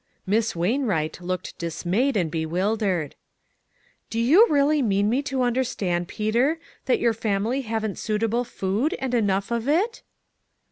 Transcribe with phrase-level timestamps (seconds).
[0.25, 3.13] Miss Wainwright looked dismayed and be wildered.
[4.09, 9.13] "Do you really mean me to understand, Peter, that your family haven't suitable food and
[9.13, 10.01] enough of it